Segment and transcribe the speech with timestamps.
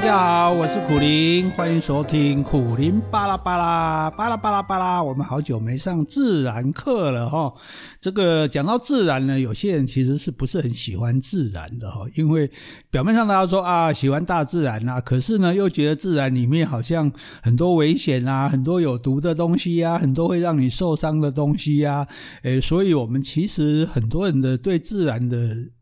[0.00, 5.02] 大家好，我是苦苓，欢迎收听苦苓巴拉巴拉巴拉巴拉巴拉。
[5.02, 7.52] 我们好久没上自然课了哈。
[8.00, 12.06] 这个讲到自然呢，有些人其实是不是很喜欢自然的哈？
[12.14, 12.50] 因为
[12.90, 17.12] 表面上大家说啊，喜欢大自然啊，可是呢，又觉得自然里面好像
[17.42, 22.08] 很多危险啊，很多有毒的东西啊，很多会让你受伤的东西啊。
[22.44, 25.36] 诶，所以我们其实很多人的对自然的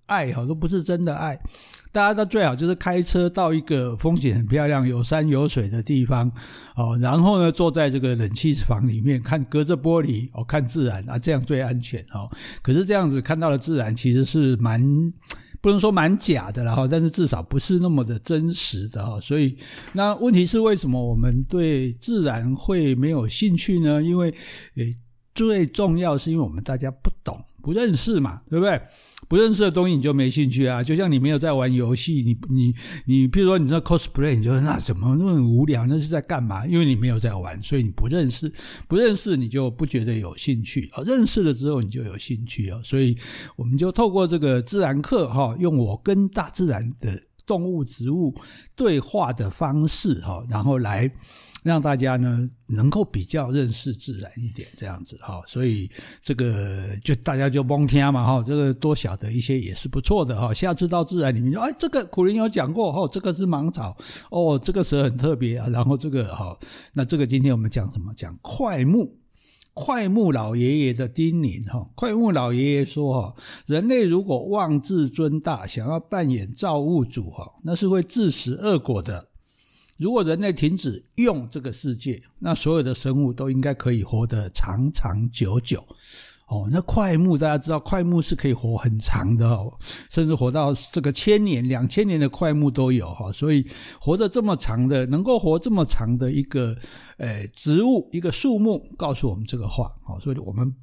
[0.08, 1.38] 爱哈，都不是真的爱。
[1.90, 6.30] 大家都最好就是开车到一个风景很漂亮、有山有水的地方，
[6.76, 12.28] 哦，然后呢，坐在这个冷气房里面看，隔着玻璃哦，看自然啊，这样最安全哦。
[12.60, 14.80] 可是这样子看到的自然其实是蛮
[15.62, 19.18] 不能说蛮假的了哈，但是至少不是那么的真实的哈。
[19.18, 19.56] 所以
[19.94, 24.02] 那问题是为什么我们对自然会没有兴趣呢？
[24.02, 24.28] 因为
[24.77, 24.94] 诶，
[25.38, 27.45] 最重要是因为我们大家不懂。
[27.60, 28.80] 不认识嘛，对不对？
[29.28, 30.83] 不认识的东西你就没兴趣啊。
[30.83, 32.72] 就像你没有在玩游戏，你你
[33.05, 35.84] 你，譬如说你在 cosplay，你就说那怎么那么无聊？
[35.84, 36.67] 那是在干嘛？
[36.67, 38.50] 因为你没有在玩，所以你不认识，
[38.86, 41.03] 不认识你就不觉得有兴趣啊。
[41.05, 42.80] 认识了之后你就有兴趣啊。
[42.83, 43.14] 所以
[43.56, 48.32] 我们就透过这个自然课哈，用我跟大自然的动物、植物
[48.77, 51.10] 对话的方式哈，然后来。
[51.64, 55.90] 让大家呢能够比较认识自然一点，这样子哈，所以
[56.20, 60.55] 这个就大家就甭听嘛哈，这个多晓得一些也是不错的哈。
[60.55, 63.94] 下次到自然里面说，哎，这个苦苓有讲过哈，这个是芒草
[64.30, 65.68] 哦，这个蛇很特别啊。
[65.68, 66.56] 然后这个哈，
[66.92, 68.14] 那这个今天我们讲什么？
[68.14, 69.12] 讲快木，
[69.80, 71.88] 快木老爷爷的叮咛哈。
[71.94, 79.28] 快木老爷爷说哈，人类如果妄自尊大，想要扮演造物主哈，那是会自食恶果的。
[79.96, 85.86] 如果人类停止用这个世界，那所有的生物都应该可以活得长长久久。
[86.48, 89.70] 哦，那快木大家知道，快木是可以活很长的哦，
[90.10, 93.30] 甚至活到这个千年、两千年的快木都有哈。
[93.30, 93.66] 所以
[94.00, 96.74] 活得这么长的，能够活这么长的一个
[97.18, 99.92] 诶植物、一个树木，告诉我们这个话。
[100.06, 100.74] 哦，所以我们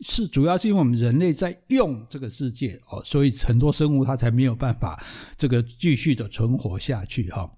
[0.00, 5.02] 是主要是因为我们人类在用这个世界哦，所以很多生物它才没有办法
[5.36, 7.50] 这个继续的存活下去哈。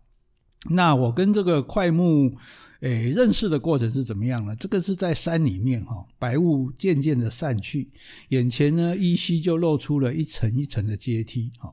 [0.69, 2.35] 那我跟这个快木，
[2.81, 4.55] 诶，认识的过程是怎么样呢？
[4.55, 7.89] 这个是在山里面哈，白雾渐渐的散去，
[8.29, 11.73] 眼前呢依稀就露出了一层一层的阶梯哈。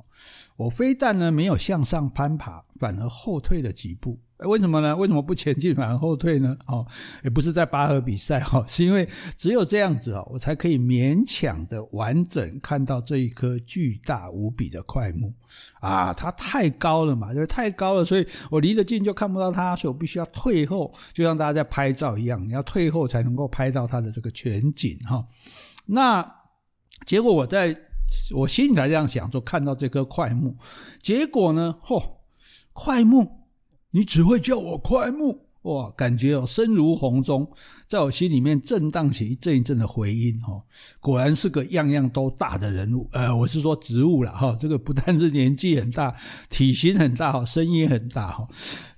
[0.57, 4.19] 我非但呢没有向上攀爬，反而后退了几步。
[4.45, 4.95] 为什么呢？
[4.95, 6.55] 为什么不前进反而后退呢？
[6.67, 6.85] 哦，
[7.23, 15.33] 也不是在拔河比赛哈， 是因为只有这样子哦，我才可以勉强的完整看到这一棵巨大无比的块木
[15.79, 16.13] 啊！
[16.13, 25.25] 它太高了嘛，因为太高了，所以我离得近就看不到它，所以我必须要退后，就像大家在拍照一样，你要退后才能够拍到它的这个全景哈。
[25.87, 26.23] 那
[27.07, 27.75] 结果我在
[28.35, 30.55] 我心里才这样想，说看到这棵快木，
[31.01, 32.03] 结果呢，嚯，
[32.73, 33.45] 快木。
[33.91, 37.49] 你只会叫我快木哇，感觉哦声如洪钟，
[37.87, 40.63] 在我心里面震荡起一阵一阵的回音哦。
[40.99, 44.55] 果然是个样样都大的人物，呃，我是说植物啦哈。
[44.59, 46.13] 这个不但是年纪很大，
[46.49, 48.47] 体型很大哈，声音很大哈。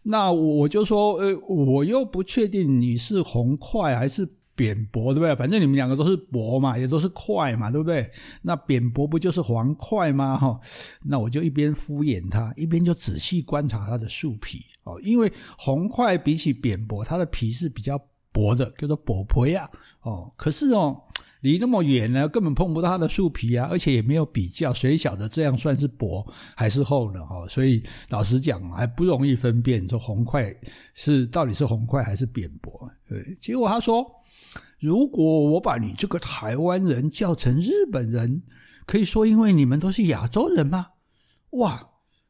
[0.03, 4.38] 那我就说，呃，我又不确定你是红快还是。
[4.59, 5.33] 扁薄对不对？
[5.37, 8.05] 反正你们两个都是薄嘛，也都是块嘛，对不对？
[8.41, 10.37] 那扁薄不就是黄块吗？
[10.37, 10.59] 哈，
[11.01, 14.99] 那我就一边敷衍他，一边就仔细观察它的树皮哦。
[15.01, 17.97] 因为红块比起扁薄，它的皮是比较
[18.33, 19.69] 薄的，叫做薄皮啊。
[20.01, 21.01] 哦，可是哦，
[21.39, 27.25] 离那么远呢，根本碰不到它的树皮啊，而且也没有比较，谁晓得这样算是薄还是厚呢？
[27.25, 30.53] 哈，所以老实讲还不容易分辨，说红块
[30.93, 32.69] 是到底是红块还是扁薄。
[33.07, 34.05] 对，结果他说。
[34.79, 38.43] 如果我把你这个台湾人叫成日本人，
[38.85, 40.87] 可以说因为你们都是亚洲人吗？
[41.51, 41.89] 哇！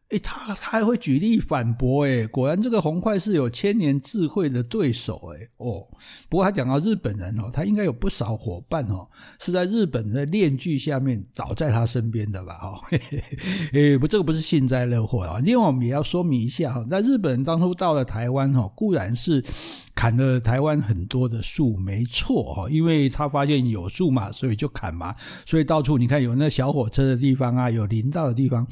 [0.09, 5.87] 诶，他他还会举例反驳，诶，果然这个红块是有千年智慧的对手，诶，哦，
[6.27, 9.07] 不过他讲到日本人哦，他应该有不少伙伴哦，
[9.39, 12.53] 是在日本的链锯下面倒在他身边的吧？
[12.55, 12.81] 哈，
[13.73, 19.45] 诶，不，这个不是幸灾乐祸啊，因为我们也要说明一下哈，在日本人当初到了台湾哈，固然是
[19.93, 25.13] 砍了台湾很多的树，没错哈，因为他发现有树嘛，所以就砍嘛，
[25.45, 28.65] 所以到处你看有那小火车的地方啊，有林道的地方。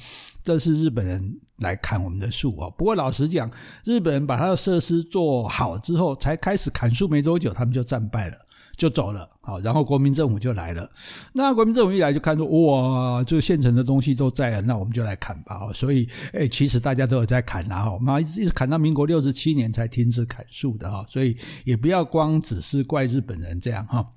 [0.44, 1.27] 这是日本人
[1.60, 2.70] 来砍我们的树啊！
[2.78, 3.50] 不过老实讲，
[3.84, 8.38] 日本人把他的设施做好之后，才开始砍树没多久，他们就战败了，
[8.76, 9.30] 就走了。
[9.42, 10.90] 好，然后国民政府就来了。
[11.34, 15.72] 那国民政府一来就看说，哇，这个现成的东西都在了，那我们就来砍吧。
[15.74, 21.06] 所以，诶，其实大家都有在砍，然后我们一直一直砍到民国六十七年才停止砍树的哈。
[21.08, 24.14] 所以也不要光只是怪日本人这样哈。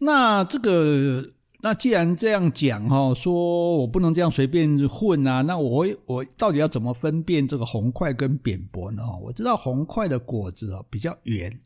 [0.00, 1.30] 那这个。
[1.62, 9.02] 那既然这样讲哈，说我不能这样随便混啊，那我我到底要怎么分辨这个红块跟扁柏呢？
[9.22, 11.60] 我知道红块的果子比较圆。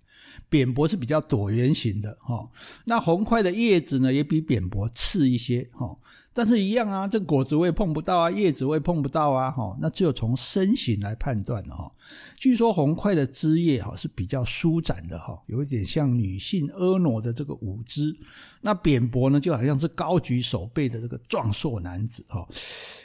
[0.49, 2.49] 扁柏是比较椭圆形的哈，
[2.87, 5.96] 那红块的叶子呢也比扁柏次一些哈，
[6.35, 11.91] 但是一样啊，这果子我也碰不到啊，叶子我也碰不到啊哈，那只有从身形来判断的哈。
[12.37, 18.15] 据说红块的枝叶哈是比较舒展的哈，有一点像女性婀娜的这个舞姿，
[18.61, 22.47] 那扁柏呢就好像是高举手背的这个壮硕男子哈。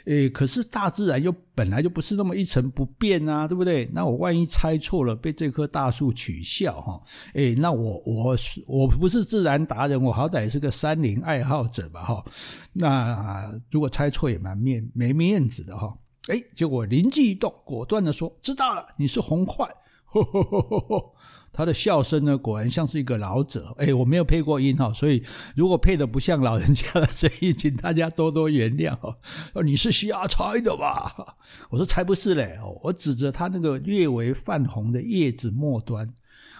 [0.06, 3.88] 诶，可是大自然又本来就不是那么一成不变啊，对不对？
[3.92, 7.00] 那我万一猜错了，被这棵大树取笑哈。
[7.34, 8.36] 诶，那我我
[8.66, 12.24] 我不是自然达人，我好歹是个山林爱好者吧哈。
[12.72, 15.96] 那啊如果猜错也蛮面没面子的哈。
[16.28, 19.66] 诶，结果灵机一动，果断的说：“知道了，你是红块。
[20.06, 21.12] ”呵呵呵呵呵。
[21.52, 23.74] 他的笑声呢，果然像是一个老者。
[23.78, 25.24] 诶，我没有配过音哈，所以
[25.56, 29.16] 如果配的不像老人家的声音，请大家多多原谅哈。
[29.64, 31.36] 你是瞎猜的吧？
[31.70, 32.56] 我说才不是嘞。
[32.82, 36.12] 我指着他那个略微泛红的叶子末端。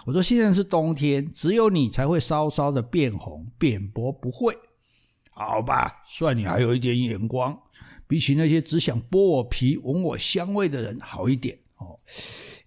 [0.06, 4.56] 我说：“现在是冬天，只有你才会稍稍的变红，扁柏不会。
[5.42, 7.58] 好吧，算你还有一点眼光，
[8.06, 11.98] 比起那些只想剥我皮、闻我香味的人好一点哦。”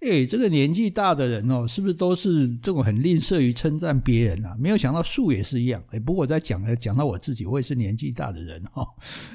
[0.04, 4.54] 哎，这个年纪大的人哦，是不是都是这种很吝啬于称赞别人啊？
[4.60, 5.82] 没有想到树也是一样。
[5.92, 8.86] 哎，不过我在讲讲到我自己，我也是年纪大的人哦。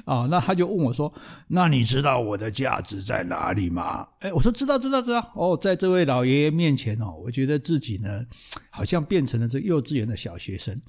[0.05, 1.11] 啊，那他就问我说
[1.49, 5.31] ：“那你知道我的价值在哪里吗？”哎，我说知道，知道，知道。
[5.35, 8.25] 哦，在这位老爷爷面前哦，我觉得自己呢，
[8.69, 10.79] 好像变成了这幼稚园的小学生。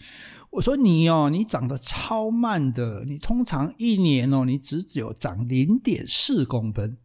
[0.50, 6.98] 我说你哦，你长得超慢的，你通常一年哦，你只只有长零点四公分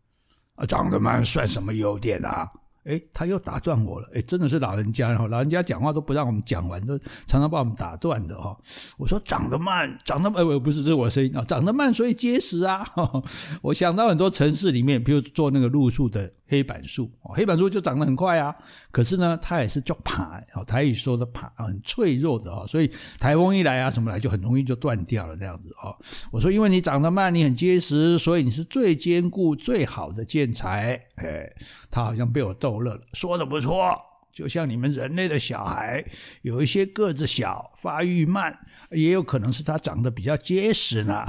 [0.55, 2.49] 啊，长得慢算什么优点啊？
[2.85, 4.07] 诶，他又打断我了。
[4.13, 8.55] 诶，真的是老人家然后，老人家讲话都不让我们讲完，都常常把我们打断的哈。
[8.97, 12.85] 我说长得慢，长得慢，不是这是我声音啊，长得慢所以结实啊。
[13.63, 16.31] 我想到很多城市里面，比如做那个路树的。
[16.47, 18.55] 黑板树哦，黑板树就长得很快啊，
[18.91, 25.95] 可是呢，它也是叫爬哦，台语说的爬，很脆弱的哦，所以台风一来啊，什么来就很容易就断掉了这样子哦。
[26.31, 31.01] 我说，因为你长得慢，你很结实，所以你是最坚固、最好的建材。
[31.15, 31.51] 哎，
[31.89, 33.95] 他好像被我逗乐了，说的不错。
[34.35, 36.03] 就像你们人类的小孩，
[36.41, 38.53] 有一些个子小、发育慢，
[38.91, 41.23] 也有可能是他长得比较结实呢。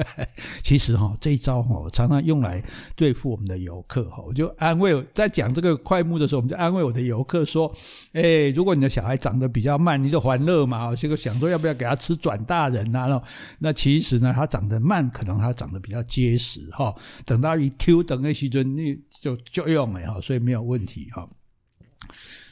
[0.64, 2.64] 其实哈，这一招哈，我常常用来
[2.96, 4.22] 对付我们的游客哈。
[4.26, 7.70] 我就安慰，在讲这个快木的时候，我们就安慰我的游客说
[8.14, 10.96] ：“哎，如果你的小孩长得比较慢，你就欢乐嘛。
[10.96, 13.22] 这个想说要不要给他吃转大人呐？
[13.58, 16.94] 那其实呢，他长得慢，可能他长得比较结实哈。
[17.26, 21.28] 等到一 Q 等的时阵，你就就用了哈，所以没有问题哈。”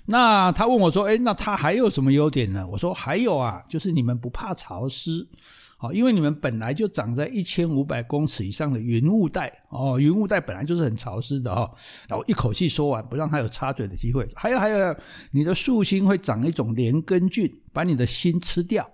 [0.06, 5.26] 那他问我说：“诶，那他还有什么优点呢？”我说：“还有啊，就是你们不怕潮湿，
[5.78, 11.70] 好，因为你们本来就长在一千五百公尺以上的云雾带哦，云雾带本来就是很潮湿的哦。”
[12.06, 14.28] 然后一口气说完，不让他有插嘴的机会。
[14.34, 14.96] 还有还有，
[15.30, 18.88] 你的树心会长一种连根菌，把你的心吃掉。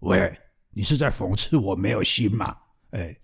[0.00, 0.38] 喂，
[0.74, 2.54] 你是在讽刺我没有心吗？
[2.90, 3.14] 哎，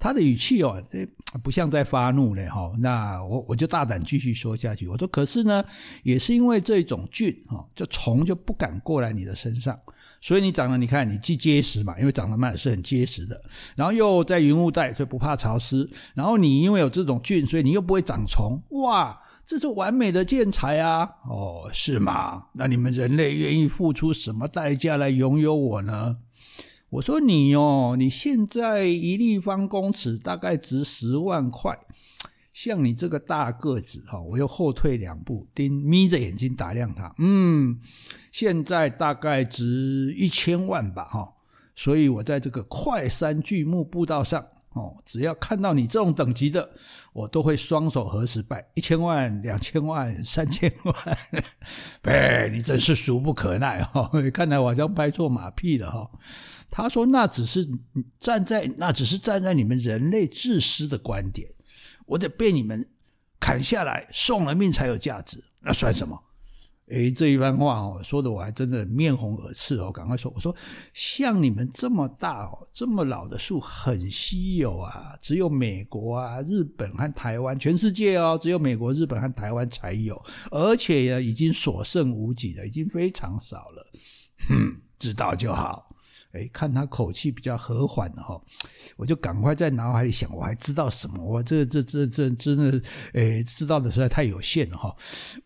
[0.00, 1.06] 他的语气哦，这
[1.44, 2.72] 不像在发怒嘞哈。
[2.80, 4.88] 那我我就大胆继续说下去。
[4.88, 5.64] 我说，可是呢，
[6.02, 9.78] 也是因为这种菌哈，这虫就不敢过来你的身上，
[10.20, 13.40] 所以你长得，你看你既结实嘛，因为长得慢是很结实的，
[13.76, 15.88] 然后又在云雾带，所以不怕潮湿。
[16.16, 18.60] 然后你因为有这种菌，所以你又不会长虫。
[18.70, 21.08] 哇，这是完美的建材啊！
[21.28, 22.46] 哦，是吗？
[22.54, 26.16] 那你们人类愿意付出什么代价来拥有我呢？
[26.92, 31.74] 我说你哦，你现在一立方公尺大概值十万块，
[32.52, 37.78] 像你这个大个子哈，我又后退两步，盯眯着眼睛打量他，嗯，
[38.30, 41.32] 现在大概值一千万吧哈，
[41.74, 46.70] 所以我在这个快山巨木步道上哦，只要看到你这种等级的，
[47.12, 50.94] 我都会双手合十拜，一千万、两千万、三千万，
[52.04, 56.10] 哎，你真是俗不可耐哈，看来我好像拍错马屁了哈。
[56.70, 57.68] 他说：“那只是
[58.18, 61.50] 站在那只是站在你们人类自私的观点，
[62.06, 62.88] 我得被你们
[63.38, 66.18] 砍下来送了命才有价值，那算什么？”
[66.92, 70.54] 诶，这一番话哦，说的我还真的面红耳赤哦，赶快说：“我说
[70.92, 80.20] 像你们这么大哦，这么老的树很稀有啊，只有美国啊、日本和台湾，全世界哦，只有美国、日本和台湾才有，
[80.50, 83.90] 而且呀，已经所剩无几了，已经非常少了。
[84.48, 85.88] 哼， 知道就好。”
[86.32, 88.40] 哎，看他口气比较和缓哈，
[88.96, 91.22] 我就赶快在脑海里想，我还知道什么？
[91.22, 94.96] 我这这这这真的，哎，知道的实在太有限了哈。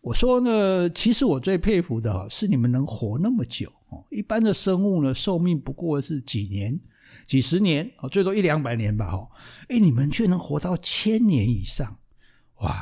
[0.01, 4.05] 我说呢，其实我最佩服的哈，是你们能活那么久哦。
[4.09, 6.79] 一般的生物呢，寿命不过是几年、
[7.25, 9.29] 几十年，最多一两百年吧哈。
[9.69, 11.99] 哎，你们却能活到千年以上，
[12.61, 12.73] 哇！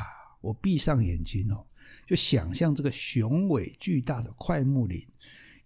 [0.42, 1.66] 我闭上眼睛哦，
[2.06, 5.02] 就想象这个雄伟巨大的桧木林。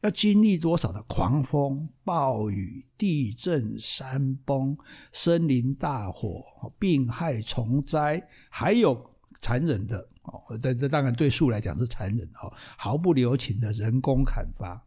[0.03, 4.77] 要经历多少的狂风、暴雨、地震、山崩、
[5.13, 6.45] 森林大火、
[6.79, 14.87] 病害、虫灾，还有残忍的哦，这这当然对树来讲是残忍哦，毫不留情的人工砍伐。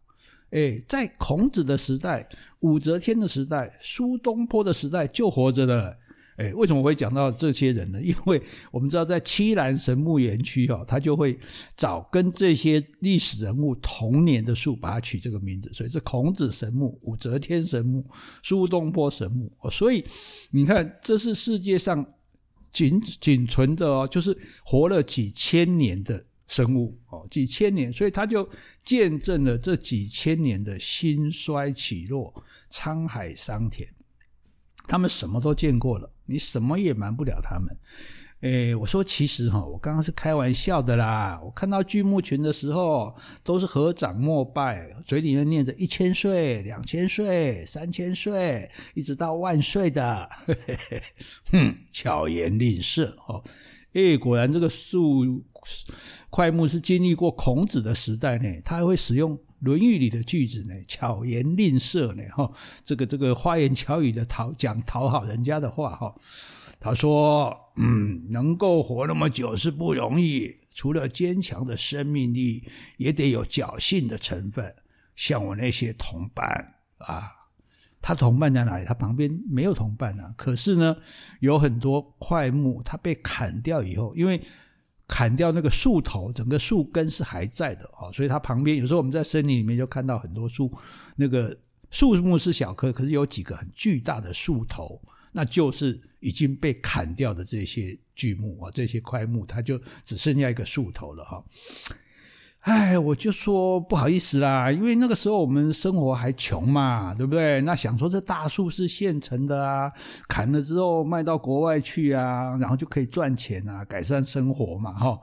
[0.49, 2.29] 诶，在孔子的时代、
[2.59, 5.97] 武则天的时代、苏东坡的时代就活着了。
[6.37, 8.01] 诶，为什么我会讲到这些人呢？
[8.03, 11.37] 因为我们知道，在七兰神木园区哦，他就会
[11.77, 18.05] 找跟这些历史人物同年的树，把它取这个名字，所以是孔子神木、武则天神木、
[18.43, 19.51] 苏东坡神木。
[19.69, 20.03] 所以
[20.51, 22.05] 你看，这是世界上
[22.71, 24.35] 仅仅存的哦，就是
[24.65, 28.49] 活了几千年的生物哦，几千年，所以他就
[28.83, 32.33] 见证了这几千年的兴衰起落、
[32.71, 33.87] 沧海桑田。
[34.87, 37.77] 他们什么都见过了，你什么也瞒不了他们。
[38.41, 41.39] 诶，我说其实哈，我刚刚是开玩笑的啦。
[41.41, 50.29] 我看到巨木群的时候，都是合掌膜拜，嘴里面念着一千岁、两千岁、三千岁，一直到万岁的。
[50.45, 51.01] 嘿嘿
[51.53, 53.41] 哼，巧言令色哦。
[53.93, 55.43] 诶，果然这个树
[56.29, 59.37] 快木是经历过孔子的时代呢，他还会使用。
[59.63, 62.51] 《论语》里的句子呢，巧言令色呢，哈，
[62.83, 66.13] 这个这个花言巧语的讨讲讨好人家的话，哈，
[66.81, 72.63] 他说，嗯，能够活那么久是不容易，除了坚强的生命力，
[72.97, 74.75] 也得有侥幸的成分。
[75.15, 77.31] 像我那些同伴啊，
[78.01, 78.85] 他同伴在哪里？
[78.85, 80.33] 他旁边没有同伴啊。
[80.35, 80.97] 可是呢，
[81.39, 84.41] 有很多块木，他被砍掉以后，因为。
[85.13, 90.71] 砍掉那个树头，整个树根是还在的啊，所以它旁边有时候我们在森林里面就看到很多树，
[91.15, 91.55] 那个
[91.91, 94.99] 树木是小棵，可是有几个很巨大的树头，
[95.31, 101.43] 那就是已经被砍掉的这些巨木啊，这些块木，它就只剩下一个树头了哈。
[102.63, 107.59] 哎，我就说不好意思啦，因为那个时候我们生活还穷嘛，对不对？
[107.61, 109.91] 那想说这大树是现成的啊，
[110.29, 115.19] 砍了之后卖到国外去啊，然后就可以赚钱啊，改善生活嘛，哈。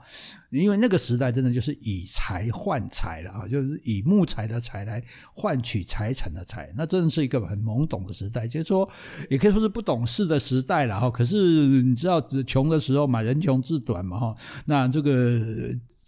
[0.50, 8.86] 因为那个时代真的就是以财换财了啊，就是以木材的材来换取财产的财，那真的是一个很懵懂的时代，就是说
[9.30, 11.10] 也可以说是不懂事的时代了哈。
[11.10, 14.34] 可是你知道，穷的时候嘛，人穷志短嘛，哈。
[14.66, 15.40] 那这个。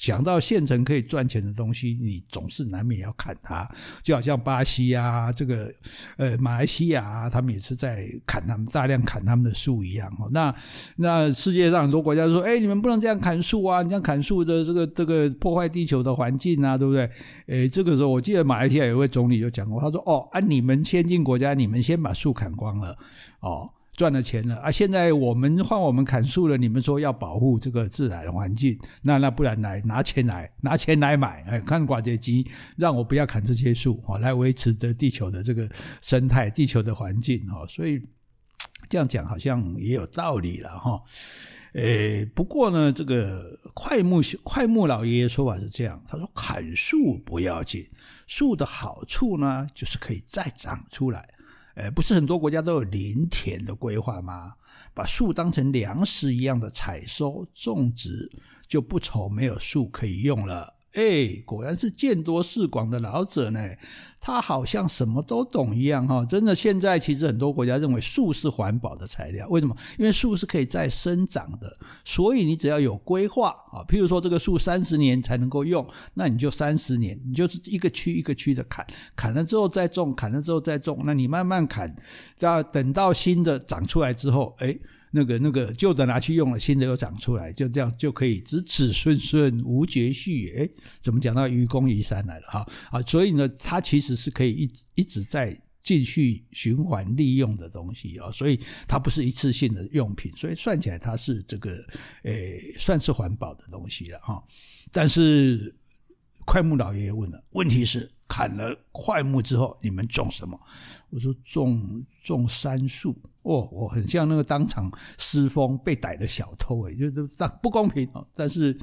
[0.03, 3.71] 讲到现成可以赚钱的东西，你总是难免要砍它，
[4.03, 5.73] 就好像巴西啊，这个
[6.17, 10.29] 呃马来西亚啊，他们也是在砍他们大量砍他们的树一样哦。
[10.33, 10.53] 那
[10.97, 17.09] 那世界上很多国家说，哎，你们不能这样砍树啊，你这样砍树的这个这个破坏地球的环境啊，对不对？
[17.47, 22.99] 哎，这个时候我记得马来西亚有位总理就讲过，他说，哦，啊你们先进国家，你们先把树砍光了，
[23.39, 23.71] 哦。
[23.95, 24.71] 赚了钱了啊！
[24.71, 35.69] 现在我们换我们砍树了，你们说要保护这个自然环境，那那不然来拿钱来拿钱来买，哎，看寡姐机，让我不要砍这些树啊，来维持着地球的这个
[36.01, 37.67] 生态、地球的环境哈。
[37.67, 38.01] 所以
[38.89, 41.03] 这样讲好像也有道理了哈。
[41.75, 47.87] 诶，不过呢，这个快木快木老爷爷说法是这样，他说砍树不要紧，
[48.27, 51.29] 树的好处呢，就是可以再长出来。
[51.75, 54.55] 呃，不是很多国家都有林田的规划吗？
[54.95, 58.31] 把树当成粮食一样的采收种植，
[58.69, 60.75] 就不愁没有树可以用了。
[60.95, 63.61] 哎，果然是见多识广的老者呢。
[64.25, 66.25] 他好像什么都懂一样哈。
[66.25, 69.49] 真的，现在其实很多国家认为树是环保的材料。
[69.49, 69.75] 为什么？
[69.99, 71.77] 因为树是可以再生长的。
[72.05, 75.85] 所以你只要有规划啊，譬如说这个树三十年才能够用，
[76.15, 81.01] 那你就三十年，你就是一个区一个区的砍，砍了之后再种，砍了之后再种。
[81.05, 81.93] 那你慢慢砍，
[82.37, 84.79] 这等到新的长出来之后，哎。
[85.15, 90.49] 那个那个旧的拿去用了，新的又长出来，就这样就可以子子孙孙无绝续。
[90.57, 90.71] 诶，
[91.03, 92.67] 怎么讲到愚公移山来了哈？
[92.91, 101.85] 啊，所以呢，它其实是可以一一直在继续循环利用的东西啊，所以它不是一次性的用品，所以算起来它是这个
[102.23, 104.43] 诶，算是环保的东西了哈。
[104.91, 105.75] 但是
[106.47, 110.59] 快木老爷爷问了，问题是砍了快木之后，你们种什么？
[111.11, 113.15] 我说种种杉树。
[113.43, 118.27] 哦，我很像那个当场失风被逮的小偷诶，就是这不公平哦。
[118.35, 118.77] 但是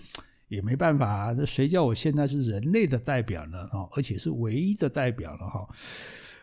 [0.48, 3.60] 也没办法，这谁叫我现在是人类的代表呢？
[3.72, 5.68] 哦，而且是唯一的代表了哈。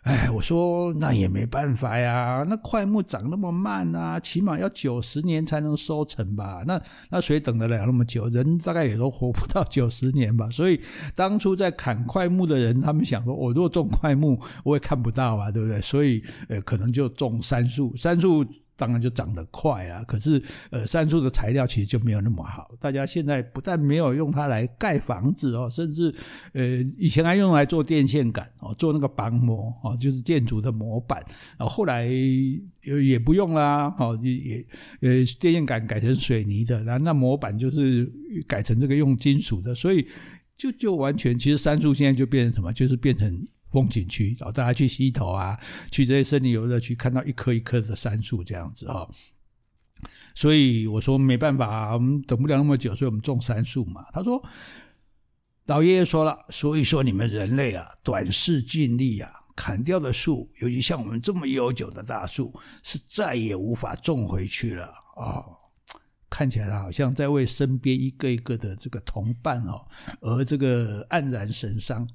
[0.07, 6.63] 哎，我说那也没办法呀，那块木长那么慢啊，起码要九十年才能收成吧？
[6.65, 8.29] 那那谁等得了那么久？
[8.29, 10.49] 人大概也都活不到九十年吧。
[10.49, 10.81] 所以
[11.17, 15.81] 当初在砍块木的人，他们想说，我如果种块木，我也看不到啊，对不对？
[15.81, 18.47] 所以呃，可能就种杉树，杉树。
[18.77, 20.41] 当然就长得快啊，可是
[20.71, 22.71] 呃，杉树的材料其实就没有那么好。
[22.79, 26.15] 大家现在不但没有用它来盖房子哦，甚至
[26.53, 31.25] 呃，以前还用来做电线杆哦，做那个绑模哦，就是建筑的模板。
[31.59, 34.67] 然后后来也也不用啦，哦，也也
[35.01, 35.09] 呃，
[35.41, 38.13] 电线杆改成水泥的，然后那模板就是
[38.47, 40.07] 改成这个用金属的，所以
[40.57, 43.47] 就就完全，其实杉树现在就变成什么，就是变成。
[43.77, 49.07] 风景区，找大家去溪头啊，去这些森林游乐区，看到一棵一棵的杉树这样子哈。
[50.35, 54.07] 所以我说没办法，我们等不了那么久，所以我们种杉树嘛。
[54.13, 54.43] 他说，
[55.67, 65.45] 老爷爷说了，所以说你们人类啊，短视尽力啊，砍掉的树，尤其像我们这么悠久的大树，是再也无法种回去了啊。
[66.31, 69.87] 看起来好像在为身边一个一个的这个同伴哦，
[70.23, 72.09] 而这个黯然神伤。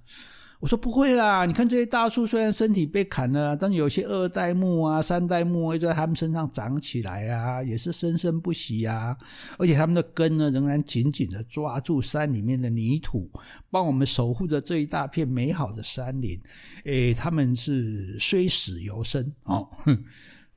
[0.61, 9.17] 我说不会啦，你看这些大树虽然身体被砍了，但有些二代木啊、三代目会在他们身上长起来啊，也是生生不息啊。
[9.57, 13.27] 而且他们的根呢，仍然紧紧的抓住山里面的泥土，
[13.71, 16.39] 帮我们守护着这一大片美好的山林。
[16.85, 19.67] 诶，他们是虽死犹生哦。
[19.83, 20.03] 哼，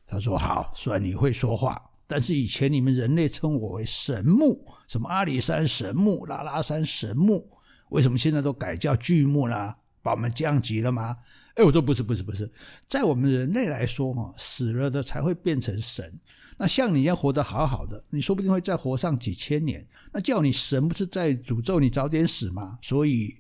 [0.06, 7.49] 他说好，虽然你会说话，但是以前你们人类称我为神木，什么阿里山神木、拉拉山神木，
[7.88, 9.78] 为什么现在都改叫巨木啦？
[10.04, 11.16] 把我们降级了吗？
[11.54, 12.50] 哎，我说不是，不是，不是，
[12.87, 16.20] 在我们人类来说，哈，死了的才会变成神。
[16.58, 19.87] 那像你一样活得好好的，你说不定会再活上几千年。
[20.12, 22.78] 那叫你神，不是在诅咒你早点死吗？
[22.82, 23.37] 所以，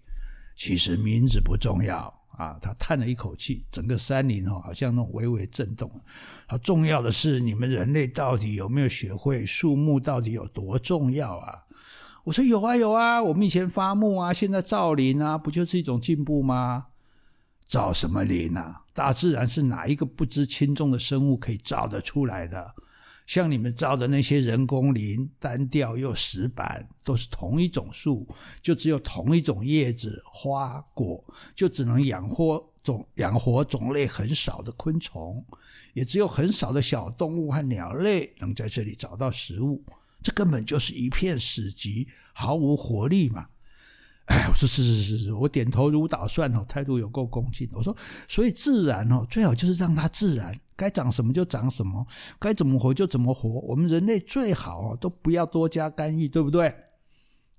[0.56, 1.98] 其实名字不重要
[2.30, 2.56] 啊。
[2.62, 5.90] 他叹了一口气，整个山林哦，好像那微微震动。
[6.46, 11.64] 好，重要的是你们人类到底有没有学会树木到底有多重要啊？
[12.24, 16.86] 我说有啊有啊，我们以前伐木啊，现在造林啊，不就是一种进步吗？
[17.66, 18.84] 造什么林啊？
[18.94, 22.74] 大自然是哪一个不知轻重的生物可以造得出来的？
[23.26, 28.26] 像你们造的那些人工林，单调又死板，都是同一种树，
[28.62, 31.22] 就只有同一种叶子、花果，
[31.54, 35.44] 就只能养活种养活种类很少的昆虫，
[35.92, 39.82] 也只有很少的小动物和鸟类能在这里找到食物。
[40.24, 43.46] 这根本就是一片死寂，毫无活力嘛！
[44.24, 47.68] 哎，我说是是是是，我点头如捣蒜哦，态度有够恭敬。
[47.72, 47.94] 我说，
[48.26, 52.06] 所以自然哦，最好就是让它自然，该长什么就长什么，
[52.38, 53.60] 该怎么活就怎么活。
[53.60, 56.74] 我们人类最好哦，都不要多加干预，对不对？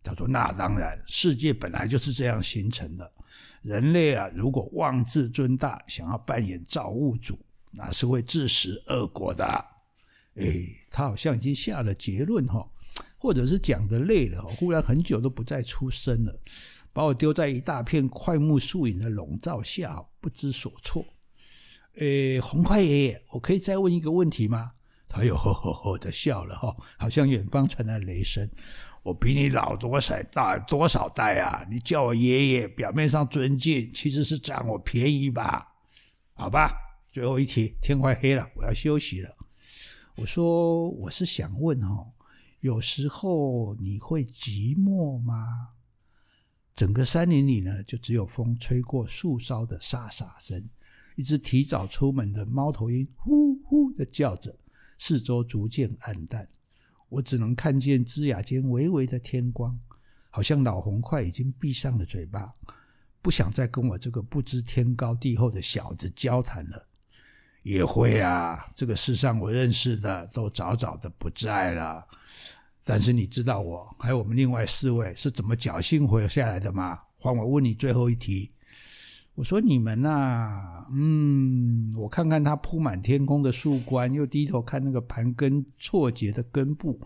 [0.04, 3.12] 他说：“那当然，世界本来就是这样形成的。
[3.62, 7.38] 人类啊，如果妄自尊大，想要扮演造物主，
[7.74, 9.66] 那是会自食恶果的。”
[10.36, 10.46] 哎，
[10.90, 12.68] 他好像已经下了结论哈，
[13.18, 16.40] 或者是讲得累了，忽然很久都不再出声了，
[16.92, 21.06] 把我丢在一大片快木树影的笼罩下，不知所措。
[21.98, 24.74] 哎，红桧爷爷，我可以再问一个问题吗？
[25.08, 28.50] 他又呵呵呵的笑了哈，好像远方传来雷声。
[29.04, 31.66] 我比你老多少代多少代啊？
[31.70, 35.66] 你叫我爷爷，表面上尊敬，其实是占我便宜吧？
[36.34, 36.70] 好吧，
[37.08, 39.35] 最后一题，天快黑了，我要休息了。
[40.18, 42.14] 我说，我是想问哦，
[42.62, 45.72] 有时候你会寂寞吗？
[46.74, 50.70] 整个山林里呢，就只有风吹过树梢的沙沙声，
[51.18, 54.58] 一只提早出门的猫头鹰呼呼的叫着，
[54.98, 56.48] 四周逐渐暗淡，
[57.10, 59.78] 我只能看见枝桠间微微的天光，
[60.30, 62.54] 好像老红桧已经闭上了嘴巴，
[63.22, 66.88] 不想再跟我这个不知天高地厚的小子交谈了。
[67.66, 72.06] 也会啊，这个世上我认识的都早早的不在了。
[72.84, 77.00] 但是你知道我还有我们另外四位是怎么侥幸活下来的吗？
[77.18, 78.52] 换我问你最后一题。
[79.34, 87.02] 我说你们呐、啊，嗯，我看看他铺满天空的树冠，又低头看那个盘根错节的根部。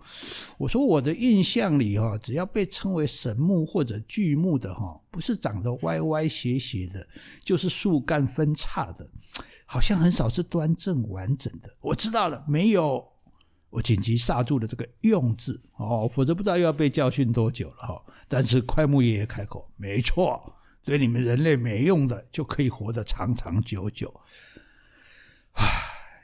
[0.58, 7.08] 我说我的印象里哈，只要被称为神木或者巨木的哈，不是长得歪歪斜斜的，
[7.43, 9.10] 就是树干分叉的，
[9.71, 11.77] 好像很少是端正完整的。
[11.82, 13.08] 我知道了，没有，
[13.69, 18.03] 我紧急刹住了这个“用”字哦，否则不知道又要被教训多久了哈。
[18.27, 20.55] 但是快木爷爷开口，没错。
[20.84, 24.19] 对你们人类没用的，就可以活得长长久久。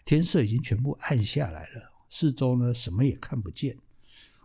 [0.04, 3.78] 天色已经全部暗下来了，四周呢，什么也看不见，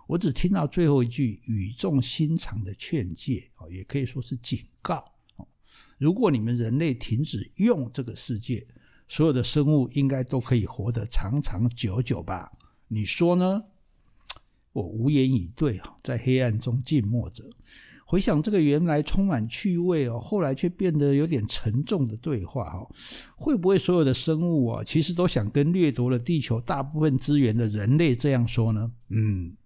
[0.09, 5.13] 我只听到最后一句语重心长的劝诫，哦，也可以说是警告。
[5.97, 8.67] 如果你们人类停止用这个世界，
[9.11, 12.53] 所有的生物应该都可以活得长长久久吧？
[12.87, 13.65] 你说呢？
[14.73, 17.43] 我无言以对，在黑暗中静默着，
[18.07, 22.89] 回想这个原来充满趣味哦，后来却变得有点沉重的对话哦，
[23.37, 28.93] 会不会所有的生物啊，其实都想跟掠夺了地球大部分资源的人类这样说呢？
[29.09, 29.57] 嗯。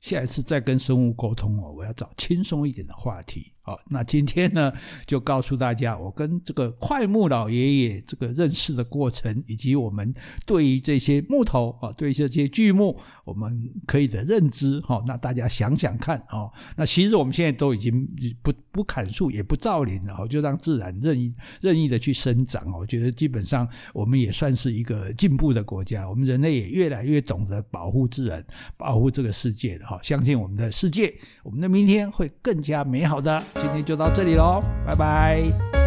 [0.00, 3.52] 下一次再跟生物沟通哦，我要找轻松一点的话题。
[3.70, 4.72] 好，那今天呢，
[5.06, 10.12] 就告诉大家我跟这个快木老爷爷这个认识的过程，以及我们
[10.44, 14.80] 对于这些木头啊，对于这些巨木，我们可以的认知。
[14.80, 18.04] 哈，那大家想想看啊，那其实我们现在都已经
[18.42, 22.68] 不不砍树，也不造林了，就让自然任意任意的去生长。
[22.72, 28.44] 我觉得基本上我们也算是一个进步的国家，我们人类也越来越懂得保护自然，
[28.76, 29.86] 保护这个世界了。
[29.86, 33.40] 哈，相信我们的世界，我们的明天会更加美好的。
[33.60, 35.79] 今天就到这里喽，拜拜。